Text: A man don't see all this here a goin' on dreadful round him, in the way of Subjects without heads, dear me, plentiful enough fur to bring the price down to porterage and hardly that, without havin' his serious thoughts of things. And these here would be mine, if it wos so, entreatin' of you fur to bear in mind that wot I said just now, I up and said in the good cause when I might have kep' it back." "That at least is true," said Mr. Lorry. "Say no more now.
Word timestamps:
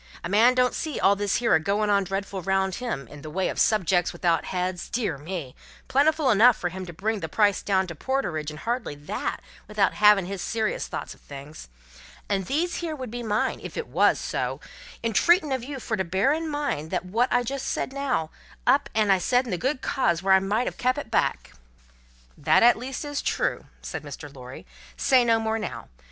A 0.23 0.29
man 0.29 0.55
don't 0.55 0.73
see 0.73 0.99
all 0.99 1.15
this 1.15 1.35
here 1.35 1.53
a 1.53 1.59
goin' 1.59 1.91
on 1.91 2.03
dreadful 2.05 2.41
round 2.41 2.73
him, 2.81 3.07
in 3.07 3.21
the 3.21 3.29
way 3.29 3.49
of 3.49 3.59
Subjects 3.59 4.11
without 4.11 4.45
heads, 4.45 4.89
dear 4.89 5.15
me, 5.19 5.53
plentiful 5.87 6.31
enough 6.31 6.57
fur 6.57 6.69
to 6.71 6.91
bring 6.91 7.19
the 7.19 7.29
price 7.29 7.61
down 7.61 7.85
to 7.85 7.93
porterage 7.93 8.49
and 8.49 8.61
hardly 8.61 8.95
that, 8.95 9.41
without 9.67 9.93
havin' 9.93 10.25
his 10.25 10.41
serious 10.41 10.87
thoughts 10.87 11.13
of 11.13 11.21
things. 11.21 11.67
And 12.27 12.47
these 12.47 12.77
here 12.77 12.95
would 12.95 13.11
be 13.11 13.21
mine, 13.21 13.59
if 13.61 13.77
it 13.77 13.85
wos 13.89 14.17
so, 14.19 14.59
entreatin' 15.03 15.51
of 15.53 15.63
you 15.63 15.79
fur 15.79 15.97
to 15.97 16.03
bear 16.03 16.33
in 16.33 16.49
mind 16.49 16.89
that 16.89 17.05
wot 17.05 17.29
I 17.31 17.41
said 17.43 17.45
just 17.45 17.93
now, 17.93 18.31
I 18.65 18.73
up 18.73 18.89
and 18.95 19.21
said 19.21 19.45
in 19.45 19.51
the 19.51 19.57
good 19.59 19.81
cause 19.83 20.23
when 20.23 20.33
I 20.33 20.39
might 20.39 20.65
have 20.65 20.77
kep' 20.79 20.97
it 20.97 21.11
back." 21.11 21.53
"That 22.35 22.63
at 22.63 22.75
least 22.75 23.05
is 23.05 23.21
true," 23.21 23.65
said 23.83 24.01
Mr. 24.01 24.33
Lorry. 24.35 24.65
"Say 24.97 25.23
no 25.23 25.39
more 25.39 25.59
now. 25.59 25.89